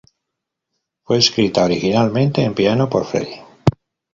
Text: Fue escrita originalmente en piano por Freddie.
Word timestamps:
Fue 1.05 1.19
escrita 1.19 1.63
originalmente 1.63 2.41
en 2.41 2.55
piano 2.55 2.89
por 2.89 3.05
Freddie. 3.05 3.45